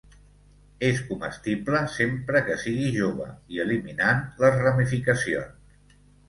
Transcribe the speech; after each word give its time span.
És 0.85 1.01
comestible, 1.09 1.81
sempre 1.95 2.41
que 2.47 2.55
sigui 2.63 2.87
jove 2.95 3.27
i 3.57 3.61
eliminant 3.65 4.25
les 4.45 4.59
ramificacions. 4.65 5.95